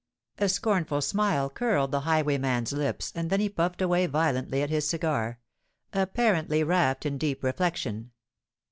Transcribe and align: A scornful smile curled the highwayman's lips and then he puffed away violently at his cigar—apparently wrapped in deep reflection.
A 0.39 0.49
scornful 0.49 0.99
smile 0.99 1.47
curled 1.47 1.91
the 1.91 1.99
highwayman's 1.99 2.73
lips 2.73 3.11
and 3.13 3.29
then 3.29 3.39
he 3.39 3.49
puffed 3.49 3.83
away 3.83 4.07
violently 4.07 4.63
at 4.63 4.71
his 4.71 4.89
cigar—apparently 4.89 6.63
wrapped 6.63 7.05
in 7.05 7.19
deep 7.19 7.43
reflection. 7.43 8.09